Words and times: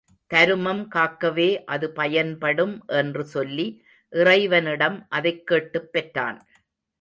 தருமம் 0.27 0.87
காக்கவே 0.95 1.63
அது 1.63 1.91
பயன்படும் 1.91 2.83
என்று 2.87 3.25
சொல்லி 3.25 3.83
இறைவனிடம் 4.09 5.05
அதைக் 5.09 5.47
கேட்டுப் 5.47 5.91
பெற்றான். 5.91 6.47